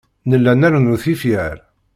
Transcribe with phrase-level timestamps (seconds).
[0.29, 1.57] Nella nrennu tifyar.